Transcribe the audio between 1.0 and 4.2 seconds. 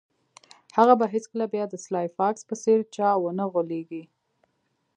هیڅکله بیا د سلای فاکس په څیر چا ونه غولیږي